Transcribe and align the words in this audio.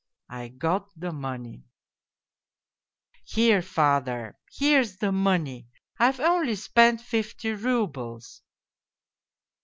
I 0.31 0.47
got 0.47 0.89
the 0.99 1.11
money: 1.11 1.61
"'Here, 3.23 3.61
father, 3.61 4.35
here's 4.57 4.97
the 4.97 5.11
money. 5.11 5.67
I've 5.99 6.19
only 6.19 6.55
spent 6.55 7.01
fifty 7.01 7.51
roubles.' 7.51 8.41